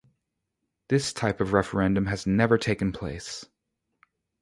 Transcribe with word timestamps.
This 0.87 1.13
type 1.13 1.39
of 1.41 1.53
referendum 1.53 2.07
has 2.07 2.25
never 2.25 2.57
taken 2.57 2.91
place. 2.91 3.45